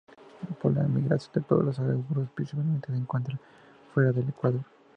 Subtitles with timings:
[0.59, 3.39] Por la migración del pueblo Saraguro principalmente se encuentra
[3.93, 4.61] fuera del Ecuador.